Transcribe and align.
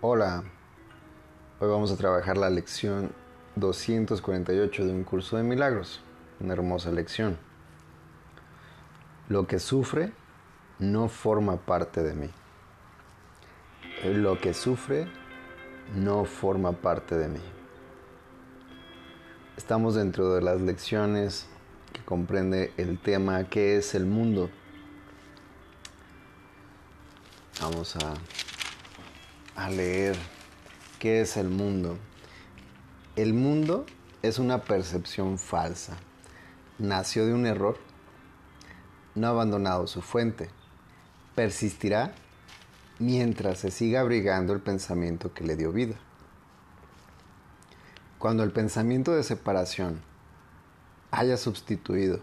Hola, 0.00 0.44
hoy 1.58 1.68
vamos 1.68 1.90
a 1.90 1.96
trabajar 1.96 2.38
la 2.38 2.50
lección 2.50 3.10
248 3.56 4.84
de 4.84 4.92
un 4.92 5.02
curso 5.02 5.36
de 5.36 5.42
milagros, 5.42 6.00
una 6.38 6.52
hermosa 6.52 6.92
lección. 6.92 7.36
Lo 9.28 9.48
que 9.48 9.58
sufre 9.58 10.12
no 10.78 11.08
forma 11.08 11.56
parte 11.56 12.04
de 12.04 12.14
mí. 12.14 12.30
Lo 14.04 14.40
que 14.40 14.54
sufre 14.54 15.08
no 15.96 16.24
forma 16.24 16.74
parte 16.74 17.16
de 17.16 17.26
mí. 17.26 17.42
Estamos 19.56 19.96
dentro 19.96 20.32
de 20.32 20.42
las 20.42 20.60
lecciones 20.60 21.48
que 21.92 22.04
comprende 22.04 22.72
el 22.76 23.00
tema 23.00 23.48
¿qué 23.48 23.78
es 23.78 23.96
el 23.96 24.06
mundo? 24.06 24.48
Vamos 27.60 27.96
a 27.96 28.14
a 29.58 29.70
leer 29.70 30.16
qué 31.00 31.20
es 31.20 31.36
el 31.36 31.48
mundo. 31.48 31.98
El 33.16 33.34
mundo 33.34 33.86
es 34.22 34.38
una 34.38 34.62
percepción 34.62 35.36
falsa. 35.36 35.96
Nació 36.78 37.26
de 37.26 37.34
un 37.34 37.44
error. 37.44 37.76
No 39.16 39.26
ha 39.26 39.30
abandonado 39.30 39.88
su 39.88 40.00
fuente. 40.00 40.48
Persistirá 41.34 42.12
mientras 43.00 43.58
se 43.58 43.72
siga 43.72 44.00
abrigando 44.00 44.52
el 44.52 44.60
pensamiento 44.60 45.34
que 45.34 45.42
le 45.42 45.56
dio 45.56 45.72
vida. 45.72 45.96
Cuando 48.20 48.44
el 48.44 48.52
pensamiento 48.52 49.10
de 49.10 49.24
separación 49.24 50.00
haya 51.10 51.36
sustituido 51.36 52.20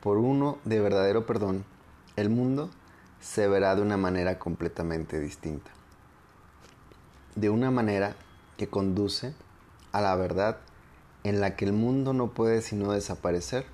por 0.00 0.18
uno 0.18 0.58
de 0.64 0.78
verdadero 0.78 1.26
perdón, 1.26 1.64
el 2.14 2.30
mundo 2.30 2.70
se 3.20 3.48
verá 3.48 3.74
de 3.74 3.82
una 3.82 3.96
manera 3.96 4.38
completamente 4.38 5.18
distinta 5.18 5.72
de 7.34 7.50
una 7.50 7.70
manera 7.70 8.14
que 8.56 8.68
conduce 8.68 9.34
a 9.92 10.00
la 10.00 10.14
verdad 10.16 10.58
en 11.24 11.40
la 11.40 11.56
que 11.56 11.64
el 11.64 11.72
mundo 11.72 12.12
no 12.12 12.32
puede 12.32 12.62
sino 12.62 12.92
desaparecer 12.92 13.64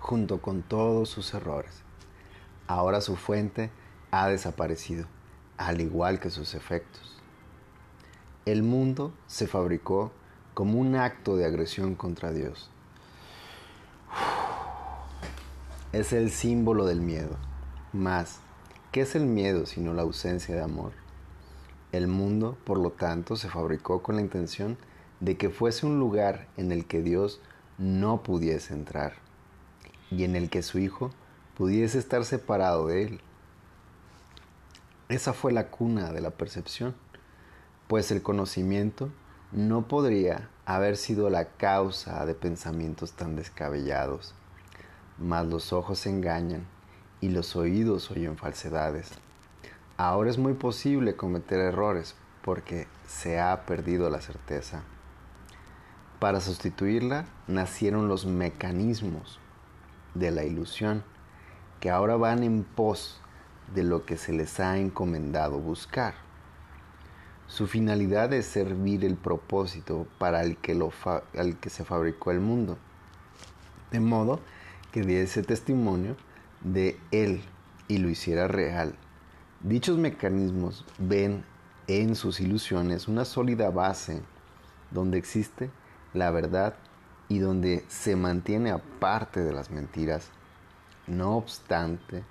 junto 0.00 0.40
con 0.40 0.62
todos 0.62 1.08
sus 1.08 1.34
errores. 1.34 1.82
Ahora 2.66 3.00
su 3.00 3.16
fuente 3.16 3.70
ha 4.10 4.28
desaparecido, 4.28 5.06
al 5.56 5.80
igual 5.80 6.18
que 6.18 6.30
sus 6.30 6.54
efectos. 6.54 7.20
El 8.46 8.62
mundo 8.62 9.12
se 9.26 9.46
fabricó 9.46 10.12
como 10.54 10.78
un 10.78 10.96
acto 10.96 11.36
de 11.36 11.44
agresión 11.44 11.94
contra 11.94 12.32
Dios. 12.32 12.70
Es 15.92 16.12
el 16.12 16.30
símbolo 16.30 16.84
del 16.86 17.00
miedo. 17.00 17.36
Más, 17.92 18.40
¿qué 18.92 19.02
es 19.02 19.14
el 19.14 19.26
miedo 19.26 19.66
sino 19.66 19.94
la 19.94 20.02
ausencia 20.02 20.54
de 20.54 20.62
amor? 20.62 20.92
El 21.90 22.06
mundo, 22.06 22.58
por 22.64 22.78
lo 22.78 22.90
tanto, 22.90 23.36
se 23.36 23.48
fabricó 23.48 24.02
con 24.02 24.16
la 24.16 24.20
intención 24.20 24.76
de 25.20 25.36
que 25.36 25.48
fuese 25.48 25.86
un 25.86 25.98
lugar 25.98 26.46
en 26.56 26.70
el 26.70 26.86
que 26.86 27.02
Dios 27.02 27.40
no 27.78 28.22
pudiese 28.22 28.74
entrar 28.74 29.14
y 30.10 30.24
en 30.24 30.36
el 30.36 30.50
que 30.50 30.62
su 30.62 30.78
Hijo 30.78 31.10
pudiese 31.56 31.98
estar 31.98 32.24
separado 32.24 32.88
de 32.88 33.04
él. 33.04 33.20
Esa 35.08 35.32
fue 35.32 35.52
la 35.52 35.70
cuna 35.70 36.12
de 36.12 36.20
la 36.20 36.30
percepción, 36.30 36.94
pues 37.86 38.10
el 38.10 38.22
conocimiento 38.22 39.10
no 39.52 39.88
podría 39.88 40.50
haber 40.66 40.98
sido 40.98 41.30
la 41.30 41.46
causa 41.46 42.26
de 42.26 42.34
pensamientos 42.34 43.12
tan 43.12 43.34
descabellados, 43.34 44.34
mas 45.16 45.46
los 45.46 45.72
ojos 45.72 46.06
engañan 46.06 46.66
y 47.22 47.30
los 47.30 47.56
oídos 47.56 48.10
oyen 48.10 48.36
falsedades. 48.36 49.10
Ahora 50.00 50.30
es 50.30 50.38
muy 50.38 50.54
posible 50.54 51.16
cometer 51.16 51.58
errores 51.58 52.14
porque 52.44 52.86
se 53.08 53.40
ha 53.40 53.66
perdido 53.66 54.08
la 54.10 54.20
certeza. 54.20 54.84
Para 56.20 56.40
sustituirla 56.40 57.24
nacieron 57.48 58.06
los 58.06 58.24
mecanismos 58.24 59.40
de 60.14 60.30
la 60.30 60.44
ilusión 60.44 61.02
que 61.80 61.90
ahora 61.90 62.14
van 62.14 62.44
en 62.44 62.62
pos 62.62 63.20
de 63.74 63.82
lo 63.82 64.06
que 64.06 64.16
se 64.16 64.32
les 64.32 64.60
ha 64.60 64.78
encomendado 64.78 65.58
buscar. 65.58 66.14
Su 67.48 67.66
finalidad 67.66 68.32
es 68.32 68.46
servir 68.46 69.04
el 69.04 69.16
propósito 69.16 70.06
para 70.18 70.42
el 70.42 70.58
que, 70.58 70.78
que 71.60 71.70
se 71.70 71.84
fabricó 71.84 72.30
el 72.30 72.38
mundo, 72.38 72.78
de 73.90 73.98
modo 73.98 74.38
que 74.92 75.02
diese 75.02 75.42
testimonio 75.42 76.16
de 76.60 77.00
él 77.10 77.42
y 77.88 77.98
lo 77.98 78.08
hiciera 78.08 78.46
real 78.46 78.94
Dichos 79.60 79.98
mecanismos 79.98 80.84
ven 80.98 81.44
en 81.88 82.14
sus 82.14 82.38
ilusiones 82.38 83.08
una 83.08 83.24
sólida 83.24 83.70
base 83.70 84.22
donde 84.92 85.18
existe 85.18 85.68
la 86.14 86.30
verdad 86.30 86.74
y 87.28 87.40
donde 87.40 87.84
se 87.88 88.14
mantiene 88.14 88.70
aparte 88.70 89.40
de 89.40 89.52
las 89.52 89.70
mentiras. 89.70 90.28
No 91.08 91.36
obstante, 91.36 92.22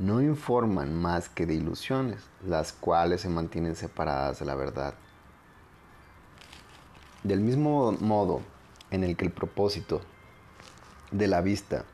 no 0.00 0.20
informan 0.20 0.92
más 1.00 1.28
que 1.28 1.46
de 1.46 1.54
ilusiones, 1.54 2.28
las 2.44 2.72
cuales 2.72 3.20
se 3.20 3.28
mantienen 3.28 3.76
separadas 3.76 4.40
de 4.40 4.46
la 4.46 4.56
verdad. 4.56 4.94
Del 7.22 7.38
mismo 7.38 7.92
modo 8.00 8.42
en 8.90 9.04
el 9.04 9.16
que 9.16 9.24
el 9.24 9.30
propósito 9.30 10.00
de 11.12 11.28
la 11.28 11.42
vista 11.42 11.84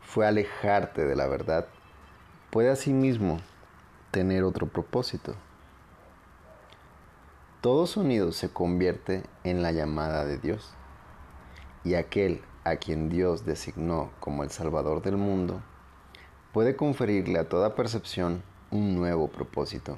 fue 0.00 0.26
alejarte 0.26 1.04
de 1.04 1.16
la 1.16 1.26
verdad, 1.26 1.66
puede 2.48 2.70
asimismo 2.70 3.38
tener 4.12 4.44
otro 4.44 4.66
propósito. 4.66 5.34
Todo 7.62 7.86
sonido 7.86 8.32
se 8.32 8.52
convierte 8.52 9.22
en 9.42 9.62
la 9.62 9.72
llamada 9.72 10.26
de 10.26 10.36
Dios 10.36 10.74
y 11.82 11.94
aquel 11.94 12.42
a 12.62 12.76
quien 12.76 13.08
Dios 13.08 13.46
designó 13.46 14.10
como 14.20 14.44
el 14.44 14.50
Salvador 14.50 15.00
del 15.00 15.16
mundo 15.16 15.62
puede 16.52 16.76
conferirle 16.76 17.38
a 17.38 17.48
toda 17.48 17.74
percepción 17.74 18.42
un 18.70 18.94
nuevo 18.94 19.28
propósito. 19.28 19.96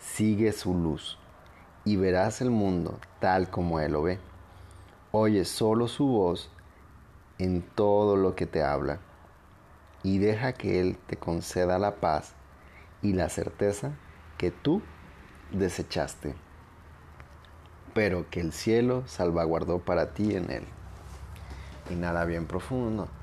Sigue 0.00 0.50
su 0.50 0.74
luz 0.74 1.18
y 1.84 1.96
verás 1.96 2.40
el 2.40 2.50
mundo 2.50 2.98
tal 3.20 3.48
como 3.48 3.78
Él 3.78 3.92
lo 3.92 4.02
ve. 4.02 4.18
Oye 5.12 5.44
solo 5.44 5.86
su 5.86 6.08
voz 6.08 6.50
en 7.38 7.62
todo 7.62 8.16
lo 8.16 8.34
que 8.34 8.46
te 8.46 8.64
habla 8.64 8.98
y 10.02 10.18
deja 10.18 10.52
que 10.52 10.80
Él 10.80 10.98
te 11.06 11.16
conceda 11.16 11.78
la 11.78 11.94
paz 11.94 12.34
y 13.02 13.12
la 13.12 13.28
certeza 13.28 13.92
que 14.36 14.50
tú 14.50 14.82
desechaste, 15.52 16.34
pero 17.94 18.28
que 18.30 18.40
el 18.40 18.52
cielo 18.52 19.04
salvaguardó 19.06 19.78
para 19.80 20.14
ti 20.14 20.34
en 20.34 20.50
él. 20.50 20.64
Inhala 21.90 22.24
bien 22.24 22.46
profundo. 22.46 23.08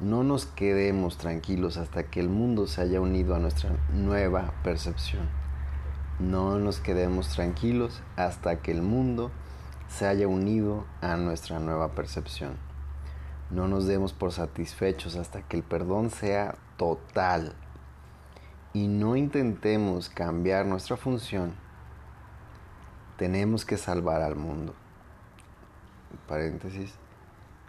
No 0.00 0.24
nos 0.24 0.46
quedemos 0.46 1.18
tranquilos 1.18 1.76
hasta 1.76 2.04
que 2.04 2.20
el 2.20 2.30
mundo 2.30 2.66
se 2.66 2.80
haya 2.80 3.02
unido 3.02 3.34
a 3.34 3.38
nuestra 3.38 3.68
nueva 3.92 4.54
percepción. 4.64 5.28
No 6.18 6.58
nos 6.58 6.80
quedemos 6.80 7.28
tranquilos 7.28 8.00
hasta 8.16 8.62
que 8.62 8.70
el 8.72 8.80
mundo 8.80 9.30
se 9.90 10.06
haya 10.06 10.26
unido 10.26 10.86
a 11.02 11.16
nuestra 11.16 11.58
nueva 11.58 11.90
percepción. 11.94 12.69
No 13.50 13.66
nos 13.66 13.86
demos 13.86 14.12
por 14.12 14.32
satisfechos 14.32 15.16
hasta 15.16 15.42
que 15.42 15.56
el 15.56 15.62
perdón 15.62 16.10
sea 16.10 16.56
total 16.76 17.54
y 18.72 18.86
no 18.86 19.16
intentemos 19.16 20.08
cambiar 20.08 20.66
nuestra 20.66 20.96
función, 20.96 21.54
tenemos 23.16 23.64
que 23.64 23.76
salvar 23.76 24.22
al 24.22 24.36
mundo. 24.36 24.74
Paréntesis, 26.28 26.94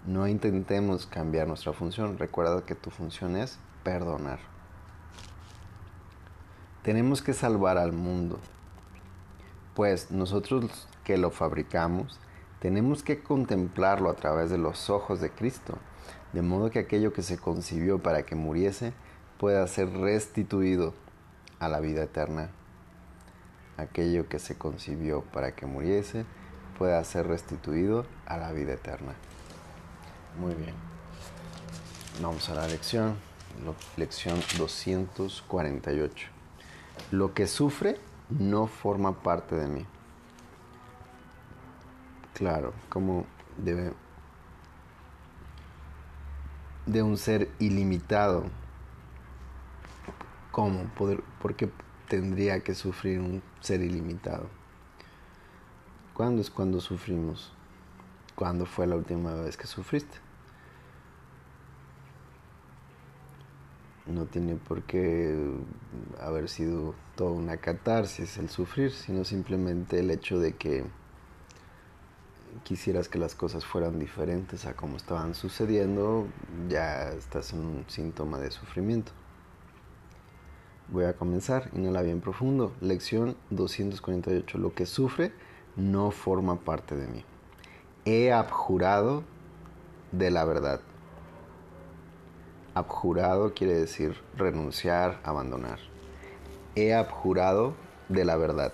no 0.05 0.27
intentemos 0.27 1.07
cambiar 1.07 1.47
nuestra 1.47 1.73
función, 1.73 2.17
recuerda 2.17 2.65
que 2.65 2.75
tu 2.75 2.89
función 2.89 3.35
es 3.35 3.59
perdonar. 3.83 4.39
Tenemos 6.83 7.21
que 7.21 7.33
salvar 7.33 7.77
al 7.77 7.91
mundo, 7.91 8.39
pues 9.75 10.11
nosotros 10.11 10.87
que 11.03 11.17
lo 11.17 11.31
fabricamos, 11.31 12.19
tenemos 12.61 13.01
que 13.01 13.21
contemplarlo 13.21 14.09
a 14.09 14.15
través 14.15 14.51
de 14.51 14.59
los 14.59 14.89
ojos 14.89 15.19
de 15.19 15.31
Cristo 15.31 15.77
de 16.31 16.41
modo 16.41 16.69
que 16.69 16.79
aquello 16.79 17.11
que 17.11 17.23
se 17.23 17.37
concibió 17.37 17.99
para 17.99 18.23
que 18.23 18.35
muriese 18.35 18.93
pueda 19.37 19.65
ser 19.67 19.91
restituido 19.91 20.93
a 21.59 21.67
la 21.67 21.79
vida 21.79 22.03
eterna. 22.03 22.51
Aquello 23.77 24.29
que 24.29 24.39
se 24.39 24.55
concibió 24.57 25.21
para 25.21 25.55
que 25.55 25.65
muriese 25.65 26.25
pueda 26.77 27.03
ser 27.03 27.27
restituido 27.27 28.05
a 28.25 28.37
la 28.37 28.51
vida 28.53 28.73
eterna. 28.73 29.13
Muy 30.39 30.53
bien. 30.53 30.75
Vamos 32.21 32.47
a 32.49 32.55
la 32.55 32.67
lección, 32.67 33.15
lección 33.97 34.39
248. 34.57 36.27
Lo 37.11 37.33
que 37.33 37.47
sufre 37.47 37.97
no 38.29 38.67
forma 38.67 39.21
parte 39.21 39.55
de 39.55 39.67
mí. 39.67 39.85
Claro, 42.33 42.73
como 42.89 43.25
debe 43.57 43.93
de 46.85 47.03
un 47.03 47.17
ser 47.17 47.49
ilimitado 47.59 48.45
¿Cómo? 50.51 50.83
¿Por 50.95 51.55
qué 51.55 51.69
tendría 52.09 52.61
que 52.61 52.75
sufrir 52.75 53.19
un 53.21 53.41
ser 53.61 53.81
ilimitado? 53.81 54.49
¿Cuándo 56.13 56.41
es 56.41 56.49
cuando 56.49 56.81
sufrimos? 56.81 57.53
¿Cuándo 58.35 58.65
fue 58.65 58.85
la 58.85 58.97
última 58.97 59.33
vez 59.33 59.55
que 59.55 59.65
sufriste? 59.65 60.17
No 64.05 64.25
tiene 64.25 64.55
por 64.55 64.83
qué 64.83 65.57
haber 66.19 66.49
sido 66.49 66.95
toda 67.15 67.31
una 67.31 67.55
catarsis 67.55 68.37
el 68.37 68.49
sufrir, 68.49 68.91
sino 68.91 69.23
simplemente 69.23 69.99
el 69.99 70.11
hecho 70.11 70.37
de 70.37 70.57
que 70.57 70.83
quisieras 72.63 73.09
que 73.09 73.19
las 73.19 73.35
cosas 73.35 73.65
fueran 73.65 73.99
diferentes 73.99 74.65
a 74.65 74.73
como 74.73 74.97
estaban 74.97 75.35
sucediendo, 75.35 76.27
ya 76.69 77.11
estás 77.11 77.53
en 77.53 77.59
un 77.59 77.85
síntoma 77.87 78.39
de 78.39 78.51
sufrimiento. 78.51 79.11
Voy 80.89 81.05
a 81.05 81.13
comenzar, 81.13 81.69
inhala 81.73 82.01
bien 82.01 82.19
profundo. 82.19 82.73
Lección 82.81 83.37
248. 83.49 84.57
Lo 84.57 84.73
que 84.73 84.85
sufre 84.85 85.31
no 85.77 86.11
forma 86.11 86.57
parte 86.57 86.95
de 86.95 87.07
mí. 87.07 87.23
He 88.03 88.33
abjurado 88.33 89.23
de 90.11 90.31
la 90.31 90.43
verdad. 90.43 90.81
Abjurado 92.73 93.53
quiere 93.53 93.73
decir 93.73 94.17
renunciar, 94.35 95.19
abandonar. 95.23 95.79
He 96.75 96.93
abjurado 96.93 97.73
de 98.09 98.25
la 98.25 98.35
verdad. 98.35 98.73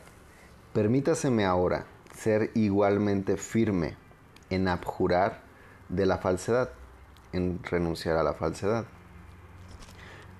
Permítaseme 0.73 1.45
ahora 1.45 1.85
ser 2.17 2.49
igualmente 2.55 3.37
firme 3.37 3.95
en 4.49 4.67
abjurar 4.67 5.43
de 5.87 6.07
la 6.07 6.17
falsedad, 6.17 6.71
en 7.31 7.63
renunciar 7.63 8.17
a 8.17 8.23
la 8.23 8.33
falsedad. 8.33 8.85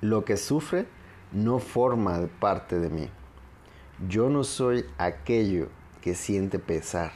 Lo 0.01 0.25
que 0.25 0.37
sufre 0.37 0.87
no 1.31 1.59
forma 1.59 2.27
parte 2.39 2.79
de 2.79 2.89
mí. 2.89 3.09
Yo 4.07 4.29
no 4.29 4.43
soy 4.43 4.85
aquello 4.97 5.67
que 6.01 6.15
siente 6.15 6.57
pesar. 6.57 7.11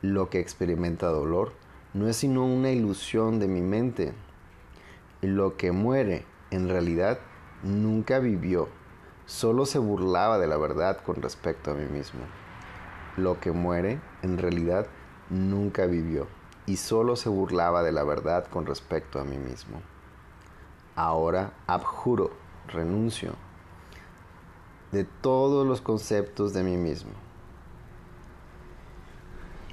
Lo 0.00 0.30
que 0.30 0.40
experimenta 0.40 1.08
dolor 1.08 1.52
no 1.92 2.08
es 2.08 2.16
sino 2.16 2.46
una 2.46 2.70
ilusión 2.70 3.38
de 3.40 3.48
mi 3.48 3.60
mente. 3.60 4.14
Lo 5.20 5.58
que 5.58 5.70
muere 5.70 6.24
en 6.50 6.68
realidad 6.70 7.18
nunca 7.62 8.20
vivió, 8.20 8.68
solo 9.26 9.66
se 9.66 9.78
burlaba 9.78 10.38
de 10.38 10.46
la 10.46 10.56
verdad 10.56 10.98
con 11.04 11.16
respecto 11.16 11.72
a 11.72 11.74
mí 11.74 11.84
mismo. 11.84 12.20
Lo 13.16 13.40
que 13.40 13.52
muere, 13.52 14.00
en 14.22 14.38
realidad, 14.38 14.86
nunca 15.30 15.86
vivió 15.86 16.26
y 16.66 16.76
solo 16.76 17.16
se 17.16 17.28
burlaba 17.28 17.82
de 17.82 17.92
la 17.92 18.04
verdad 18.04 18.46
con 18.46 18.66
respecto 18.66 19.20
a 19.20 19.24
mí 19.24 19.38
mismo. 19.38 19.80
Ahora 20.94 21.52
abjuro, 21.66 22.30
renuncio 22.68 23.32
de 24.92 25.04
todos 25.04 25.66
los 25.66 25.80
conceptos 25.80 26.52
de 26.52 26.62
mí 26.62 26.76
mismo 26.76 27.12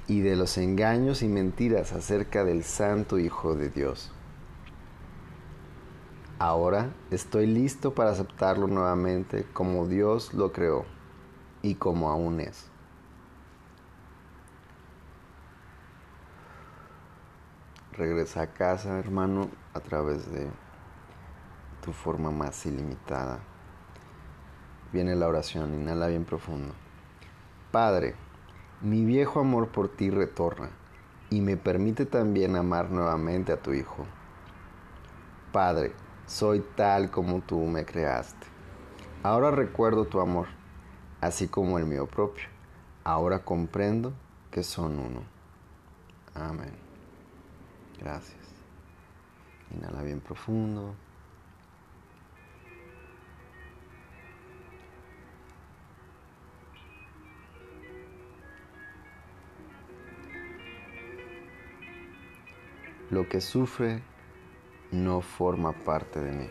y 0.06 0.20
de 0.20 0.36
los 0.36 0.56
engaños 0.58 1.22
y 1.22 1.28
mentiras 1.28 1.92
acerca 1.92 2.44
del 2.44 2.64
Santo 2.64 3.18
Hijo 3.18 3.54
de 3.54 3.68
Dios. 3.68 4.10
Ahora 6.38 6.90
estoy 7.10 7.46
listo 7.46 7.94
para 7.94 8.10
aceptarlo 8.10 8.68
nuevamente 8.68 9.44
como 9.52 9.86
Dios 9.86 10.32
lo 10.34 10.52
creó 10.52 10.84
y 11.62 11.74
como 11.74 12.10
aún 12.10 12.40
es. 12.40 12.70
Regresa 17.98 18.42
a 18.42 18.46
casa, 18.46 18.98
hermano, 18.98 19.50
a 19.74 19.80
través 19.80 20.30
de 20.30 20.48
tu 21.82 21.92
forma 21.92 22.30
más 22.30 22.64
ilimitada. 22.64 23.40
Viene 24.92 25.16
la 25.16 25.26
oración, 25.26 25.74
inhala 25.74 26.06
bien 26.06 26.24
profundo. 26.24 26.74
Padre, 27.72 28.14
mi 28.80 29.04
viejo 29.04 29.40
amor 29.40 29.68
por 29.68 29.88
ti 29.88 30.10
retorna 30.10 30.70
y 31.28 31.40
me 31.40 31.56
permite 31.56 32.06
también 32.06 32.56
amar 32.56 32.90
nuevamente 32.90 33.52
a 33.52 33.60
tu 33.60 33.74
Hijo. 33.74 34.06
Padre, 35.52 35.92
soy 36.26 36.60
tal 36.76 37.10
como 37.10 37.40
tú 37.40 37.58
me 37.66 37.84
creaste. 37.84 38.46
Ahora 39.22 39.50
recuerdo 39.50 40.04
tu 40.04 40.20
amor, 40.20 40.46
así 41.20 41.48
como 41.48 41.78
el 41.78 41.84
mío 41.84 42.06
propio. 42.06 42.46
Ahora 43.02 43.40
comprendo 43.40 44.12
que 44.50 44.62
son 44.62 44.98
uno. 44.98 45.22
Amén. 46.34 46.87
Gracias. 47.98 48.38
Inhala 49.70 50.02
bien 50.02 50.20
profundo. 50.20 50.94
Lo 63.10 63.28
que 63.28 63.40
sufre 63.40 64.02
no 64.92 65.22
forma 65.22 65.72
parte 65.72 66.20
de 66.20 66.32
mí. 66.32 66.48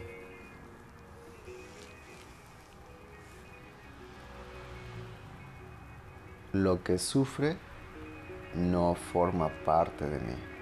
Lo 6.53 6.83
que 6.83 6.97
sufre 6.97 7.57
no 8.55 8.95
forma 8.95 9.49
parte 9.65 10.09
de 10.09 10.19
mí. 10.19 10.56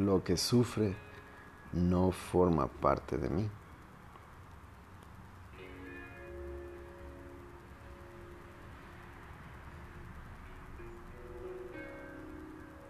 Lo 0.00 0.24
que 0.24 0.38
sufre 0.38 0.96
no 1.74 2.10
forma 2.10 2.68
parte 2.68 3.18
de 3.18 3.28
mí. 3.28 3.50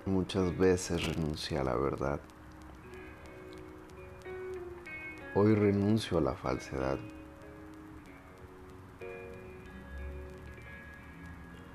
Muchas 0.07 0.57
veces 0.57 1.05
renuncié 1.05 1.59
a 1.59 1.65
la 1.65 1.75
verdad. 1.75 2.21
Hoy 5.35 5.57
renuncio 5.57 6.19
a 6.19 6.21
la 6.21 6.37
falsedad. 6.37 7.01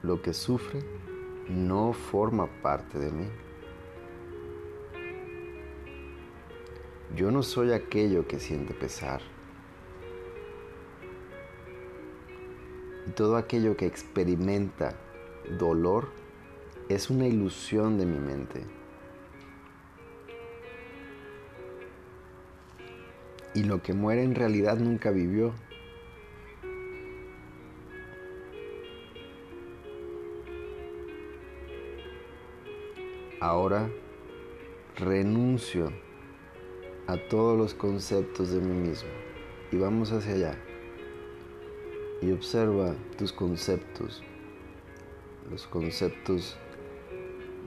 Lo 0.01 0.21
que 0.21 0.31
sufre 0.31 0.79
no 1.49 1.91
forma 1.91 2.47
parte 2.61 2.97
de 2.99 3.11
mí. 3.11 3.44
Yo 7.15 7.31
no 7.31 7.43
soy 7.43 7.71
aquello 7.71 8.27
que 8.27 8.39
siente 8.39 8.73
pesar. 8.73 9.21
Y 13.07 13.11
todo 13.11 13.37
aquello 13.37 13.77
que 13.77 13.85
experimenta 13.85 14.97
dolor 15.57 16.09
es 16.89 17.09
una 17.09 17.25
ilusión 17.25 17.97
de 17.97 18.05
mi 18.05 18.19
mente. 18.19 18.65
Y 23.53 23.63
lo 23.63 23.81
que 23.81 23.93
muere 23.93 24.23
en 24.23 24.35
realidad 24.35 24.77
nunca 24.77 25.11
vivió. 25.11 25.53
Ahora 33.39 33.89
renuncio 34.97 35.93
a 37.07 37.17
todos 37.17 37.57
los 37.57 37.73
conceptos 37.73 38.51
de 38.51 38.59
mí 38.59 38.89
mismo 38.89 39.09
y 39.71 39.77
vamos 39.77 40.11
hacia 40.11 40.33
allá 40.33 40.57
y 42.21 42.31
observa 42.31 42.95
tus 43.17 43.31
conceptos, 43.31 44.23
los 45.51 45.67
conceptos 45.67 46.57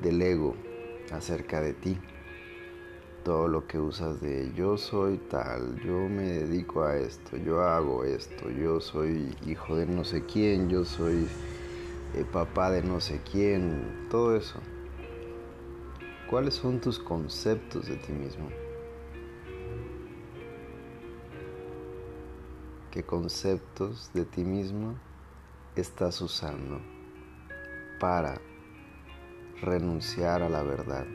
del 0.02 0.20
ego 0.22 0.56
acerca 1.12 1.60
de 1.60 1.74
ti, 1.74 1.98
todo 3.24 3.46
lo 3.46 3.66
que 3.66 3.78
usas 3.78 4.20
de 4.20 4.52
yo 4.56 4.76
soy 4.76 5.18
tal, 5.18 5.80
yo 5.84 6.08
me 6.08 6.24
dedico 6.24 6.82
a 6.82 6.96
esto, 6.96 7.36
yo 7.36 7.62
hago 7.62 8.04
esto, 8.04 8.50
yo 8.50 8.80
soy 8.80 9.36
hijo 9.46 9.76
de 9.76 9.86
no 9.86 10.02
sé 10.02 10.24
quién, 10.24 10.68
yo 10.68 10.84
soy 10.84 11.28
eh, 12.14 12.24
papá 12.32 12.70
de 12.70 12.82
no 12.82 13.00
sé 13.00 13.20
quién, 13.30 14.08
todo 14.10 14.34
eso. 14.34 14.58
¿Cuáles 16.28 16.54
son 16.54 16.80
tus 16.80 16.98
conceptos 16.98 17.86
de 17.86 17.96
ti 17.96 18.12
mismo? 18.12 18.48
Qué 22.90 23.02
conceptos 23.02 24.10
de 24.14 24.24
ti 24.24 24.44
mismo 24.44 24.94
estás 25.76 26.20
usando 26.20 26.80
para 28.00 28.40
renunciar 29.60 30.42
a 30.42 30.48
la 30.48 30.62
verdad. 30.62 31.06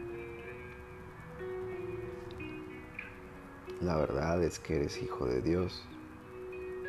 La 3.82 3.98
verdad 3.98 4.44
es 4.44 4.60
que 4.60 4.76
eres 4.76 5.02
hijo 5.02 5.26
de 5.26 5.42
Dios, 5.42 5.84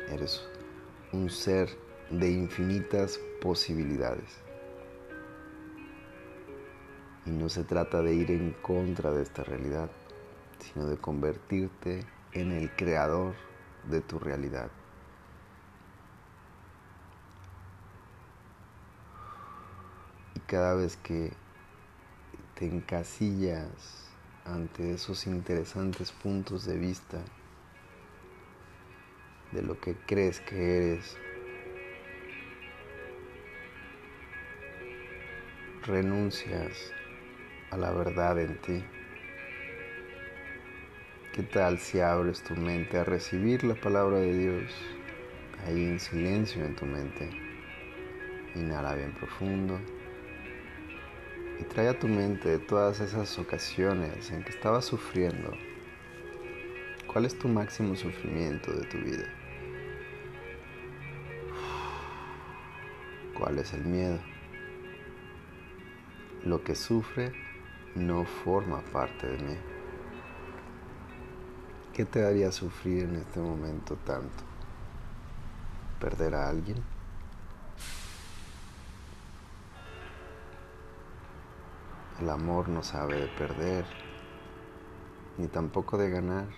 eres 0.09 0.47
un 1.11 1.29
ser 1.29 1.69
de 2.09 2.29
infinitas 2.29 3.19
posibilidades. 3.41 4.41
Y 7.25 7.31
no 7.31 7.49
se 7.49 7.63
trata 7.63 8.03
de 8.03 8.13
ir 8.13 8.29
en 8.29 8.51
contra 8.61 9.11
de 9.11 9.23
esta 9.23 9.43
realidad, 9.43 9.89
sino 10.59 10.85
de 10.85 10.97
convertirte 10.97 12.05
en 12.33 12.51
el 12.51 12.69
creador 12.75 13.33
de 13.89 14.01
tu 14.01 14.19
realidad. 14.19 14.69
Y 20.35 20.39
cada 20.41 20.75
vez 20.75 20.97
que 20.97 21.31
te 22.55 22.65
encasillas 22.65 24.05
ante 24.45 24.93
esos 24.93 25.27
interesantes 25.27 26.11
puntos 26.11 26.65
de 26.65 26.77
vista 26.77 27.21
de 29.51 29.61
lo 29.61 29.79
que 29.79 29.95
crees 30.05 30.39
que 30.41 30.77
eres, 30.77 31.17
renuncias 35.83 36.91
a 37.71 37.77
la 37.77 37.91
verdad 37.91 38.39
en 38.39 38.59
ti. 38.61 38.83
¿Qué 41.35 41.43
tal 41.43 41.79
si 41.79 41.99
abres 41.99 42.41
tu 42.43 42.55
mente 42.55 42.97
a 42.97 43.03
recibir 43.03 43.65
la 43.65 43.75
palabra 43.75 44.19
de 44.19 44.31
Dios 44.31 44.71
ahí 45.65 45.83
en 45.83 45.99
silencio 45.99 46.63
en 46.63 46.77
tu 46.77 46.85
mente? 46.85 47.29
Inhala 48.55 48.95
bien 48.95 49.11
profundo 49.11 49.77
y 51.59 51.65
trae 51.65 51.89
a 51.89 51.99
tu 51.99 52.07
mente 52.07 52.57
todas 52.57 53.01
esas 53.01 53.37
ocasiones 53.37 54.31
en 54.31 54.45
que 54.45 54.51
estabas 54.51 54.85
sufriendo. 54.85 55.51
¿Cuál 57.05 57.25
es 57.25 57.37
tu 57.37 57.49
máximo 57.49 57.97
sufrimiento 57.97 58.71
de 58.71 58.85
tu 58.85 58.97
vida? 58.99 59.27
¿Cuál 63.33 63.59
es 63.59 63.73
el 63.73 63.83
miedo? 63.83 64.21
Lo 66.45 66.63
que 66.63 66.75
sufre 66.75 67.33
no 67.93 68.23
forma 68.23 68.79
parte 68.93 69.27
de 69.27 69.37
mí. 69.43 69.74
¿Qué 71.95 72.03
te 72.03 72.25
haría 72.25 72.51
sufrir 72.51 73.05
en 73.05 73.15
este 73.15 73.39
momento 73.39 73.95
tanto? 73.95 74.43
¿Perder 75.97 76.35
a 76.35 76.49
alguien? 76.49 76.83
El 82.19 82.29
amor 82.29 82.67
no 82.67 82.83
sabe 82.83 83.21
de 83.21 83.27
perder, 83.29 83.85
ni 85.37 85.47
tampoco 85.47 85.97
de 85.97 86.09
ganar. 86.09 86.49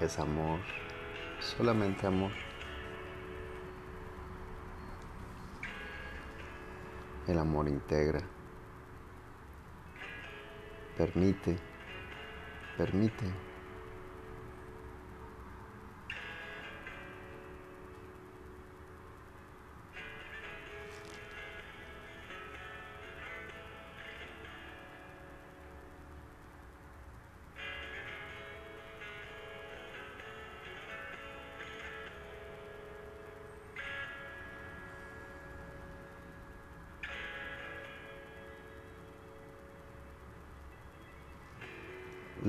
Es 0.00 0.18
amor, 0.18 0.60
solamente 1.38 2.06
amor. 2.06 2.32
El 7.26 7.38
amor 7.38 7.68
integra. 7.68 8.22
Permite, 10.96 11.58
permite. 12.78 13.49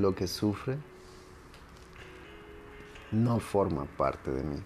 Lo 0.02 0.16
que 0.16 0.28
sufre 0.28 0.78
no 3.12 3.40
forma 3.40 3.86
parte 3.86 4.32
de 4.32 4.44
mí. 4.44 4.64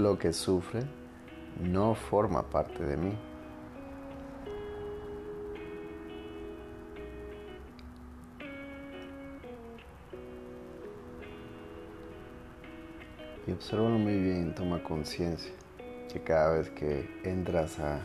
Lo 0.00 0.18
que 0.18 0.32
sufre 0.32 0.82
no 1.60 1.94
forma 1.94 2.42
parte 2.42 2.82
de 2.84 2.96
mí. 2.96 3.12
Y 13.46 13.52
observa 13.52 13.88
muy 13.88 14.18
bien, 14.20 14.54
toma 14.54 14.82
conciencia 14.82 15.52
que 16.12 16.20
cada 16.20 16.58
vez 16.58 16.70
que 16.70 17.20
entras 17.24 17.78
a, 17.80 18.00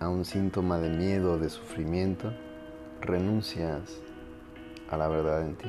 a 0.00 0.08
un 0.08 0.24
síntoma 0.24 0.78
de 0.78 0.90
miedo, 0.90 1.38
de 1.38 1.48
sufrimiento, 1.48 2.32
renuncias 3.00 4.00
a 4.90 4.96
la 4.96 5.08
verdad 5.08 5.42
en 5.42 5.56
ti. 5.56 5.68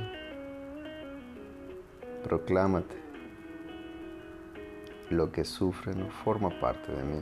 Proclámate 2.24 3.07
lo 5.10 5.32
que 5.32 5.46
sufre 5.46 5.96
no 5.96 6.10
forma 6.10 6.50
parte 6.60 6.92
de 6.92 7.04
mí. 7.04 7.22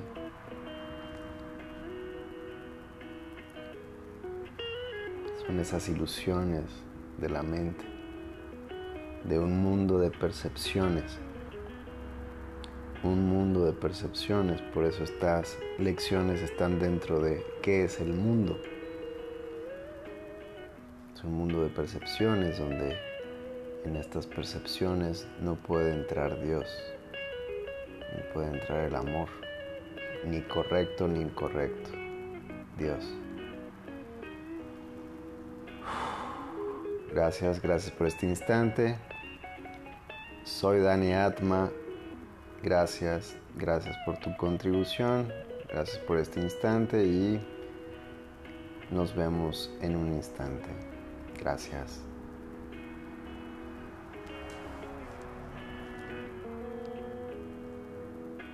Son 5.45 5.59
esas 5.59 5.87
ilusiones 5.89 6.63
de 7.19 7.29
la 7.29 7.43
mente, 7.43 7.85
de 9.23 9.37
un 9.37 9.61
mundo 9.61 9.99
de 9.99 10.09
percepciones. 10.09 11.19
Un 13.03 13.29
mundo 13.29 13.65
de 13.65 13.73
percepciones, 13.73 14.61
por 14.73 14.85
eso 14.85 15.03
estas 15.03 15.59
lecciones 15.77 16.41
están 16.41 16.79
dentro 16.79 17.19
de 17.19 17.45
qué 17.61 17.83
es 17.83 17.99
el 17.99 18.13
mundo. 18.13 18.59
Es 21.13 21.23
un 21.23 21.33
mundo 21.33 21.61
de 21.61 21.69
percepciones 21.69 22.57
donde 22.57 22.97
en 23.83 23.95
estas 23.95 24.25
percepciones 24.25 25.27
no 25.39 25.53
puede 25.53 25.93
entrar 25.93 26.41
Dios 26.41 26.65
no 28.15 28.33
puede 28.33 28.47
entrar 28.47 28.85
el 28.85 28.95
amor, 28.95 29.29
ni 30.25 30.41
correcto 30.41 31.07
ni 31.07 31.21
incorrecto. 31.21 31.89
Dios. 32.77 33.05
Gracias, 37.11 37.61
gracias 37.61 37.91
por 37.91 38.07
este 38.07 38.25
instante. 38.25 38.97
Soy 40.43 40.79
Dani 40.81 41.13
Atma. 41.13 41.71
Gracias, 42.61 43.37
gracias 43.55 43.95
por 44.05 44.17
tu 44.17 44.35
contribución. 44.37 45.31
Gracias 45.69 45.97
por 45.99 46.17
este 46.17 46.41
instante 46.41 47.05
y 47.05 47.41
nos 48.91 49.15
vemos 49.15 49.71
en 49.81 49.95
un 49.95 50.13
instante. 50.13 50.69
Gracias. 51.39 52.01